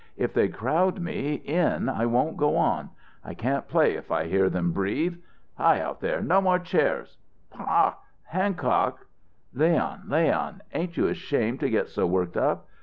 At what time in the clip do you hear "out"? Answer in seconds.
5.79-6.01